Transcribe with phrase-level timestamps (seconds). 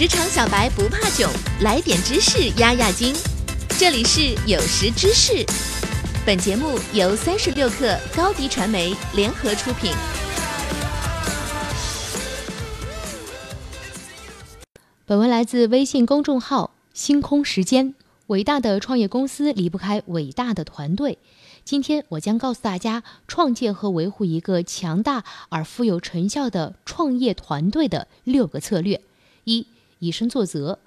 [0.00, 3.14] 职场小白不怕囧，来点知识压压惊。
[3.78, 5.44] 这里是有识知识，
[6.24, 9.92] 本节目由三十六克高低传媒联合出品。
[15.04, 17.94] 本文来自微信公众号“星空时间”。
[18.28, 21.18] 伟大的创业公司离不开伟大的团队。
[21.62, 29.02] 今天我将告诉大家，创建和维护一个强大而富有成效的创业团队的六个策略：
[29.44, 29.66] 一、
[30.00, 30.78] 以身作则；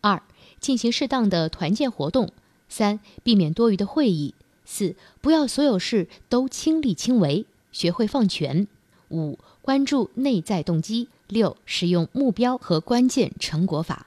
[0.00, 0.22] 二、
[0.58, 2.28] 进行适当的团建活动；
[2.68, 4.32] 三、避免多余的会议；
[4.64, 8.66] 四、不要所有事都亲力亲为，学会放权；
[9.10, 14.06] 五、关注内在动机；六、使用目标和关键成果法。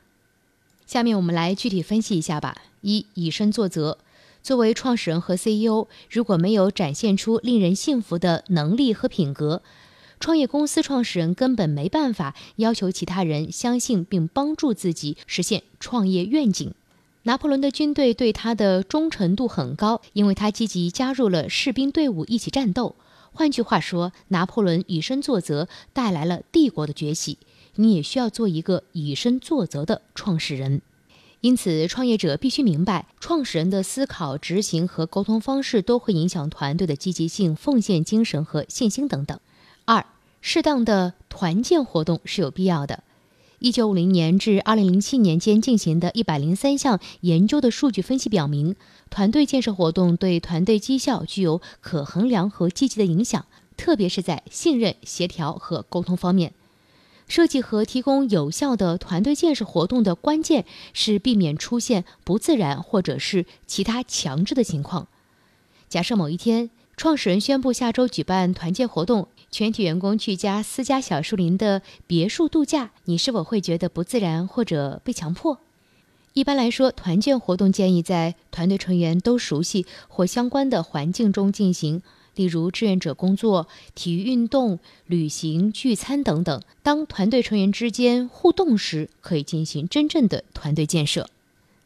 [0.85, 2.58] 下面我们来具体分析一下吧。
[2.82, 3.98] 一、以身作则。
[4.44, 9.63] 作为创始人和 CEO，如果没有展现出令人信服的能力和品格，
[10.20, 16.74] 创业公司创始人根本没办法要求其他人相信并帮助自己实现创业愿景。
[17.24, 22.96] 拿破仑的军队对他的忠诚度很高，因为他积极加入了士兵队伍一起战斗。
[23.34, 27.38] 换句话说，拿破仑以身作则带来了帝国的崛起。
[27.76, 30.82] 你也需要做一个以身作则的创始人。
[31.41, 39.40] 因此，创业者必须明白，创始人的思考、执行和沟通方式都会影响团队的积极性、奉献精神和信心等等。
[40.48, 43.04] 适当的团建活动是有必要的。
[43.57, 48.76] 一九五零年至二零零七年间进行的一百零三项研究的数据分析表明，
[49.10, 56.54] 团队建设活动对团队绩效具有可衡量和积极的影响，特别是在信任、协调和沟通方面。
[57.27, 65.07] 设计和提供有效的团队建设活动的关键是避免出现不自然或者是其他强制的情况。
[65.90, 75.59] 假设某一天，创始人宣布下周举办团建活动，全体员工去家私家小树林的别墅度假，你是否会觉得不自然或者被强迫？
[76.34, 82.02] 一般来说，团建活动建议在团队成员都熟悉或相关的环境中进行。
[82.36, 86.62] 例如志愿者工作、体育运动、旅行、聚餐等等。
[86.84, 91.30] 当团队成员之间互动时，可以进行真正的团队建设。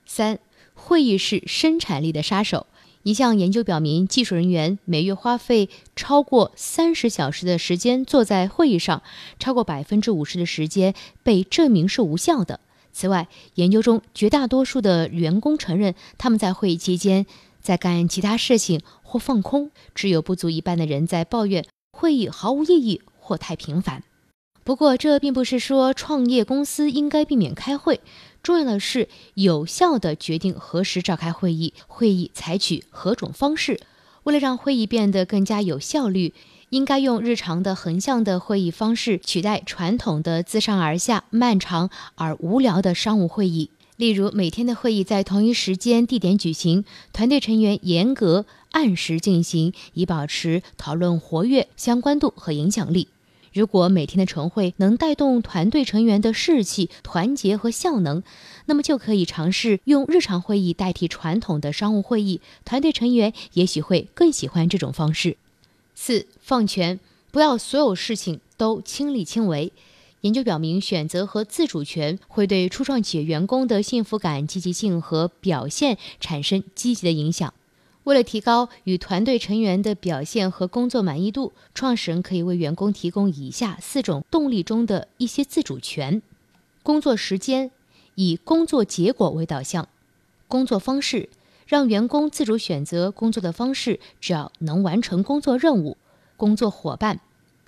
[0.08, 0.40] 三、
[0.74, 2.66] 会议是生产力的杀手。
[3.04, 9.02] 一项研究表明，技术人员每月花费超过三十小时的时间坐在会议上，
[9.40, 10.94] 超过百分之五十的时间
[11.24, 12.60] 被证明是无效的。
[12.92, 17.26] 此外，研究中绝大多数的员工承认，他们在会议期间。
[17.62, 24.02] 在干其他事情或放空，只有不足一半的人在抱怨会议毫无意义或太频繁。
[24.64, 28.02] 不过，这并不是说创业公司应该避免开会，
[28.44, 33.80] 重要的是有效地决定何时召开会议，会议采取何种方式。
[34.24, 36.34] 为了让会议变得更加有效率，
[36.70, 43.72] 应该用日常的横向的会议方式取代传统的自上而下、漫长而无聊的商务会议。
[43.96, 53.08] 例如，每天的会议在同一时间、地点举行，团队成员严格按时进行，以保持讨论活跃、相关度和影响力。
[53.54, 58.24] 如果每天的晨会能带动团队成员的士气、团结和效能，
[58.66, 62.42] 那么就可以尝试用日常会议代替传统的商务会议。
[62.66, 65.38] 团队成员也许会更喜欢这种方式。
[65.96, 67.00] 四、放权，
[67.32, 69.72] 不要所有事情都亲力亲为。
[70.22, 77.54] 研究表明，选择和自主权会对初创企业员工的幸福感、积极性和表现产生积极的影响。
[78.10, 86.24] 为了提高与团队成员的表现和工作满意度，创始人可以为员工提供以下四种动力中的一些自主权：
[86.82, 87.70] 工作时间
[88.16, 89.84] 以工作结果为导向；
[90.48, 91.30] 工作方式
[91.68, 95.96] 让员工自主选择工作的方式，只要能完成工作任务；
[96.36, 97.20] 工作伙伴。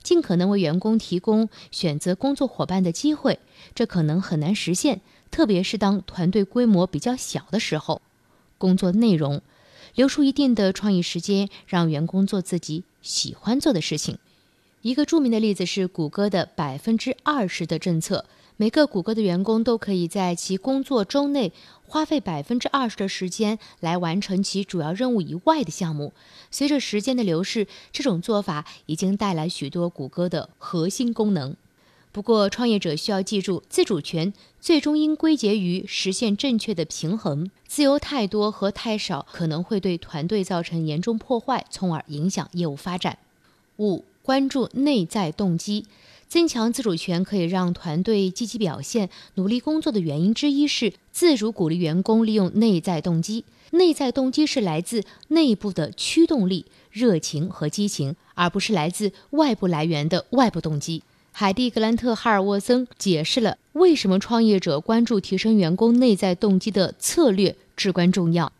[0.01, 3.37] 尽可能为员工提供选择工作伙伴的机会，
[3.75, 8.01] 这可能很难实现，特别是当团队规模比较小的时候。
[8.57, 9.41] 工作内容，
[9.95, 14.17] 留出一定的创意时间，让员工做自己喜欢做的事情。
[14.81, 18.25] 一个著名的例子是谷歌的百分之二十的政策。
[18.57, 21.51] 每个谷歌的员工都可以在其工作周内
[21.87, 26.13] 花费百分之二十的时间来完成其主要任务以外的项目。
[26.51, 31.55] 随着时间的流逝，这种做法已经带来许多谷歌的核心功能。
[32.11, 37.49] 不过，创业者需要记住，自主权最终应归结于实现正确的平衡。
[37.67, 43.17] 自由太多和太少可能会对团队造成严重破坏，从而影响业务发展。
[43.77, 45.85] 五、关注内在动机。
[46.27, 53.43] 增强自主权可以让团队积极表现、努力工作的原因之一是自主鼓励员工利用内在动机。
[53.71, 61.03] 内在动机是来自内部的驱动力、热情和激情，而不是来自外部来源的外部动机。
[61.33, 68.51] 海蒂·格兰特·哈尔沃森解释了为什么创业者关注提升员工内在动机的策略至关重要。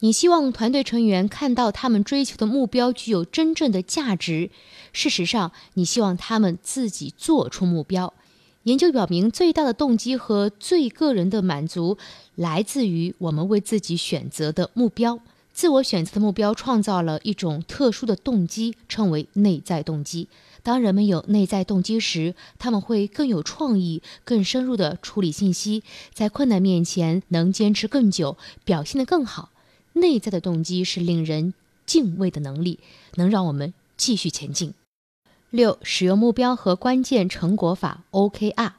[0.00, 4.50] 你希望团队成员看到他们追求的目标具有真正的价值。
[4.92, 8.12] 事实上，你希望他们自己做出目标。
[8.64, 11.96] 研究表明，最大的动机和最个人的满足
[12.34, 15.20] 来自于我们为自己选择的目标。
[15.56, 20.28] 自我选择的目标创造了一种特殊的动机，称为内在动机。
[20.62, 25.82] 当人们有内在动机时，他们会更有创意、更深入地处理信息，
[26.12, 28.36] 在困难面前能坚持更久，
[28.66, 29.48] 表现得更好。
[29.94, 31.54] 内在的动机是令人
[31.86, 32.78] 敬畏的能力，
[33.14, 34.74] 能让我们继续前进。
[35.48, 38.72] 六、使用目标和关键成果法 （OKR）。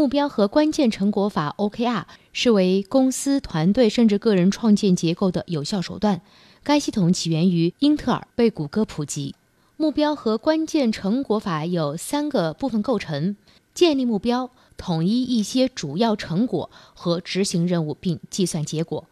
[0.00, 6.22] 目标和关键成果法 （OKR） 是为公司、团队甚至个人创建结构的有效手段。
[6.62, 9.34] 该系统起源于英特尔，被谷歌普及。
[9.76, 13.36] 目标和关键成果法有三个部分构成：
[13.74, 19.04] 建立目标、统一一些主要成果和执行任务，并计算结果。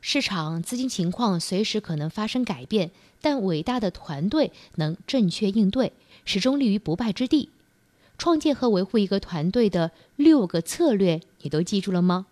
[0.00, 2.90] 市场资金情况随时可能发生改变，
[3.20, 5.92] 但伟大的团队能正确应对，
[6.24, 7.50] 始终立于不败之地。
[8.16, 12.26] 创建和维护一个团队的六个策略，你都记住了吗？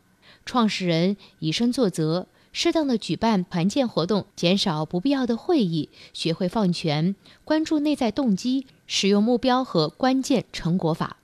[0.44, 7.14] 创始人以身作则，适当的举办团建活动，减少不必要的会议，学会放权，
[7.44, 11.18] 关注内在动机，使用目标和关键成果法。